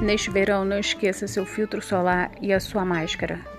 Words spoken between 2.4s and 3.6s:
e a sua máscara.